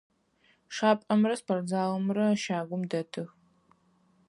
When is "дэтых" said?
2.89-3.29